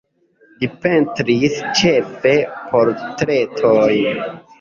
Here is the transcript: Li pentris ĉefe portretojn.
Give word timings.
Li 0.61 0.67
pentris 0.85 1.59
ĉefe 1.79 2.31
portretojn. 2.71 4.35